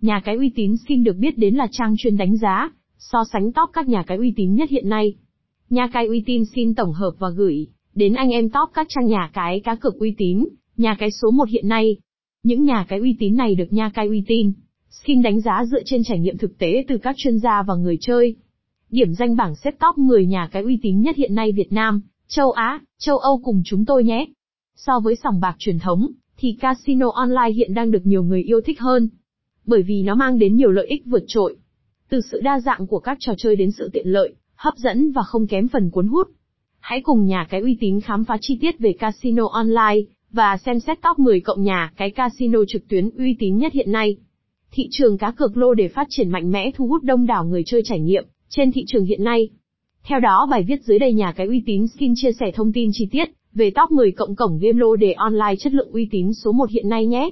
[0.00, 3.52] Nhà cái uy tín skin được biết đến là trang chuyên đánh giá, so sánh
[3.52, 5.14] top các nhà cái uy tín nhất hiện nay.
[5.70, 9.06] Nhà cái uy tín skin tổng hợp và gửi đến anh em top các trang
[9.06, 11.96] nhà cái cá cược uy tín, nhà cái số 1 hiện nay.
[12.42, 14.52] Những nhà cái uy tín này được nhà cái uy tín
[14.90, 17.98] skin đánh giá dựa trên trải nghiệm thực tế từ các chuyên gia và người
[18.00, 18.36] chơi.
[18.90, 22.00] Điểm danh bảng xếp top 10 nhà cái uy tín nhất hiện nay Việt Nam,
[22.28, 24.26] châu Á, châu Âu cùng chúng tôi nhé.
[24.76, 26.06] So với sòng bạc truyền thống,
[26.36, 29.08] thì casino online hiện đang được nhiều người yêu thích hơn.
[29.70, 31.56] Bởi vì nó mang đến nhiều lợi ích vượt trội.
[32.08, 35.22] Từ sự đa dạng của các trò chơi đến sự tiện lợi, hấp dẫn và
[35.22, 36.28] không kém phần cuốn hút.
[36.80, 40.00] Hãy cùng nhà cái uy tín khám phá chi tiết về casino online,
[40.32, 43.92] và xem xét top 10 cộng nhà cái casino trực tuyến uy tín nhất hiện
[43.92, 44.16] nay.
[44.72, 47.62] Thị trường cá cược lô để phát triển mạnh mẽ thu hút đông đảo người
[47.66, 49.48] chơi trải nghiệm trên thị trường hiện nay.
[50.04, 52.90] Theo đó bài viết dưới đây nhà cái uy tín skin chia sẻ thông tin
[52.92, 56.34] chi tiết về top 10 cộng cổng game lô đề online chất lượng uy tín
[56.34, 57.30] số 1 hiện nay nhé.